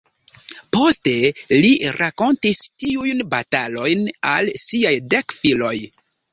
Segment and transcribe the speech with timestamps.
[0.77, 1.13] Poste,
[1.65, 5.75] li rakontis tiujn batalojn al siaj dek filoj.